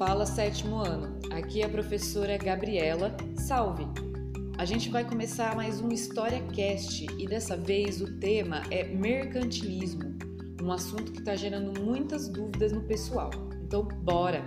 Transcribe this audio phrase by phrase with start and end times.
[0.00, 1.18] Fala sétimo ano.
[1.30, 3.14] Aqui é a professora Gabriela.
[3.36, 3.86] Salve!
[4.56, 10.16] A gente vai começar mais um História Cast e dessa vez o tema é mercantilismo,
[10.62, 13.28] um assunto que está gerando muitas dúvidas no pessoal.
[13.62, 14.42] Então, bora!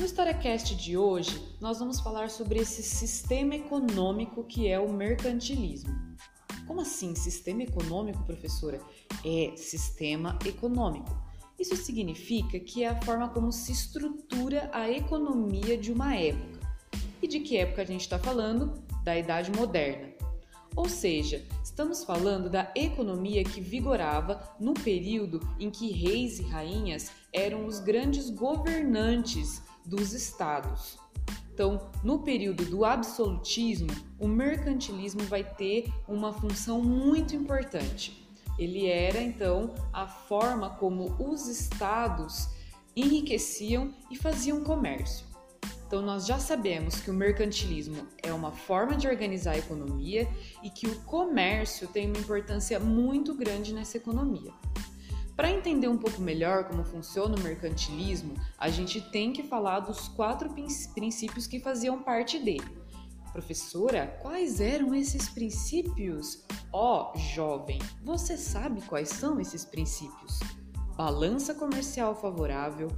[0.00, 5.94] No HistóriaCast de hoje, nós vamos falar sobre esse sistema econômico que é o mercantilismo.
[6.66, 8.80] Como assim sistema econômico, professora?
[9.22, 11.14] É sistema econômico.
[11.58, 16.60] Isso significa que é a forma como se estrutura a economia de uma época.
[17.20, 18.82] E de que época a gente está falando?
[19.04, 20.14] Da Idade Moderna.
[20.74, 27.12] Ou seja, estamos falando da economia que vigorava no período em que reis e rainhas
[27.34, 30.98] eram os grandes governantes dos estados.
[31.52, 38.26] Então, no período do absolutismo, o mercantilismo vai ter uma função muito importante.
[38.58, 42.48] Ele era então a forma como os estados
[42.96, 45.26] enriqueciam e faziam comércio.
[45.86, 50.28] Então, nós já sabemos que o mercantilismo é uma forma de organizar a economia
[50.62, 54.52] e que o comércio tem uma importância muito grande nessa economia.
[55.40, 60.06] Para entender um pouco melhor como funciona o mercantilismo, a gente tem que falar dos
[60.06, 60.50] quatro
[60.94, 62.76] princípios que faziam parte dele.
[63.32, 66.44] Professora, quais eram esses princípios?
[66.70, 70.40] Ó, oh, jovem, você sabe quais são esses princípios?
[70.94, 72.88] Balança comercial favorável,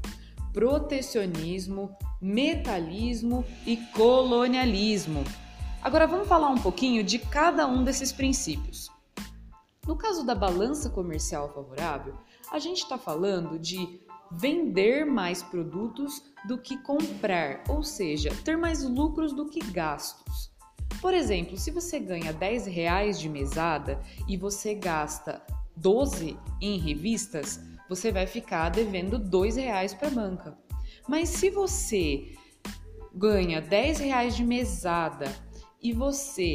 [0.52, 5.22] protecionismo, metalismo e colonialismo.
[5.80, 8.90] Agora vamos falar um pouquinho de cada um desses princípios.
[9.86, 12.14] No caso da balança comercial favorável,
[12.52, 18.84] a gente está falando de vender mais produtos do que comprar, ou seja, ter mais
[18.84, 20.52] lucros do que gastos.
[21.00, 25.42] Por exemplo, se você ganha 10 reais de mesada e você gasta
[25.76, 30.56] 12 em revistas, você vai ficar devendo 2 reais para a banca.
[31.08, 32.36] Mas se você
[33.12, 35.26] ganha 10 reais de mesada
[35.82, 36.54] e você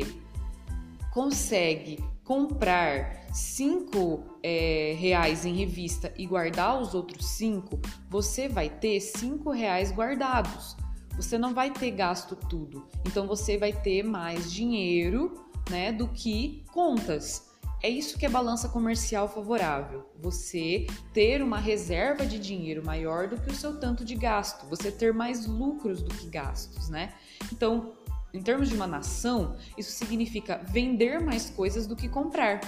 [1.14, 7.80] consegue comprar cinco é, reais em revista e guardar os outros cinco,
[8.10, 10.76] você vai ter cinco reais guardados.
[11.16, 12.86] Você não vai ter gasto tudo.
[13.06, 17.48] Então você vai ter mais dinheiro, né, do que contas.
[17.82, 20.06] É isso que é balança comercial favorável.
[20.20, 24.92] Você ter uma reserva de dinheiro maior do que o seu tanto de gasto, você
[24.92, 27.14] ter mais lucros do que gastos, né?
[27.54, 27.94] Então,
[28.34, 32.60] em termos de uma nação, isso significa vender mais coisas do que comprar.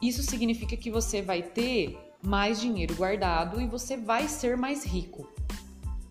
[0.00, 5.28] Isso significa que você vai ter mais dinheiro guardado e você vai ser mais rico.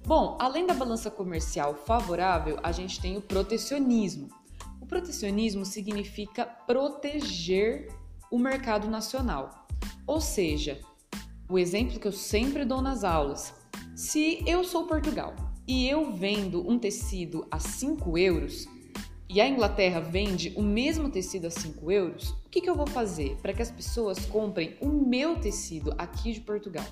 [0.05, 4.29] Bom, além da balança comercial favorável, a gente tem o protecionismo.
[4.81, 7.87] O protecionismo significa proteger
[8.29, 9.67] o mercado nacional.
[10.05, 10.79] Ou seja,
[11.47, 13.53] o exemplo que eu sempre dou nas aulas:
[13.95, 15.35] se eu sou Portugal
[15.67, 18.67] e eu vendo um tecido a 5 euros
[19.29, 22.85] e a Inglaterra vende o mesmo tecido a 5 euros, o que, que eu vou
[22.85, 26.85] fazer para que as pessoas comprem o meu tecido aqui de Portugal?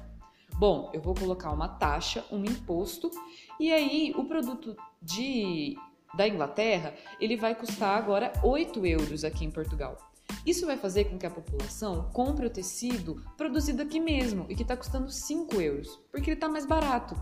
[0.58, 3.12] Bom, eu vou colocar uma taxa, um imposto,
[3.60, 5.76] e aí o produto de,
[6.16, 9.98] da Inglaterra ele vai custar agora 8 euros aqui em Portugal.
[10.46, 14.62] Isso vai fazer com que a população compre o tecido produzido aqui mesmo e que
[14.62, 17.16] está custando 5 euros, porque ele está mais barato.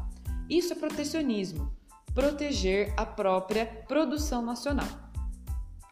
[0.50, 1.72] Isso é protecionismo,
[2.14, 4.88] proteger a própria produção nacional.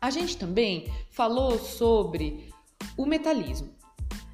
[0.02, 2.54] A gente também falou sobre
[2.98, 3.70] o metalismo.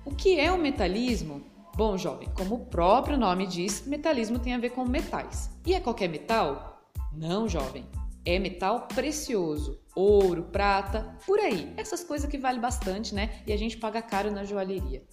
[0.06, 1.44] O que é o metalismo?
[1.76, 5.50] Bom, jovem, como o próprio nome diz, metalismo tem a ver com metais.
[5.66, 6.82] E é qualquer metal?
[7.14, 7.86] Não, jovem.
[8.24, 11.74] É metal precioso, ouro, prata, por aí.
[11.78, 13.42] Essas coisas que valem bastante, né?
[13.48, 15.04] E a gente paga caro na joalheria.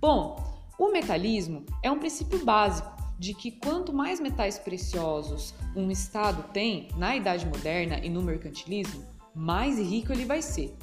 [0.00, 0.42] Bom,
[0.78, 6.88] o metalismo é um princípio básico de que quanto mais metais preciosos um Estado tem
[6.96, 10.74] na Idade Moderna e no mercantilismo, mais rico ele vai ser.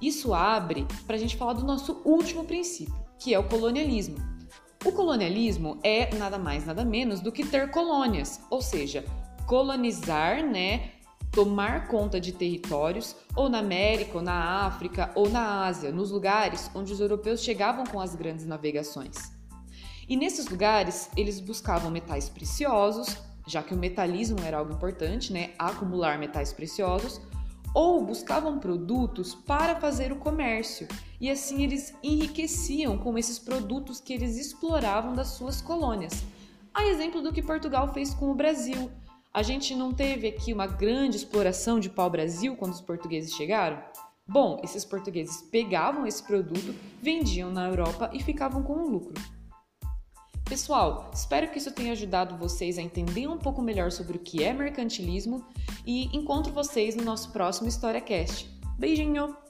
[0.00, 4.14] Isso abre para a gente falar do nosso último princípio, que é o colonialismo.
[4.84, 9.04] O colonialismo é nada mais, nada menos do que ter colônias, ou seja,
[9.44, 10.92] colonizar, né,
[11.32, 16.70] tomar conta de territórios, ou na América, ou na África, ou na Ásia, nos lugares
[16.76, 19.33] onde os europeus chegavam com as grandes navegações.
[20.08, 23.16] E nesses lugares, eles buscavam metais preciosos,
[23.46, 25.50] já que o metalismo era algo importante, né?
[25.58, 27.20] Acumular metais preciosos,
[27.74, 30.86] ou buscavam produtos para fazer o comércio,
[31.20, 36.22] e assim eles enriqueciam com esses produtos que eles exploravam das suas colônias.
[36.72, 38.90] A exemplo do que Portugal fez com o Brasil.
[39.32, 43.82] A gente não teve aqui uma grande exploração de pau-brasil quando os portugueses chegaram?
[44.26, 49.14] Bom, esses portugueses pegavam esse produto, vendiam na Europa e ficavam com um lucro.
[50.54, 54.44] Pessoal, espero que isso tenha ajudado vocês a entender um pouco melhor sobre o que
[54.44, 55.44] é mercantilismo
[55.84, 58.48] e encontro vocês no nosso próximo HistóriaCast.
[58.78, 59.43] Beijinho!